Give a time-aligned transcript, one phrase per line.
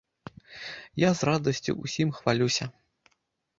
[1.01, 2.71] Я з радасці ўсім хвалюся.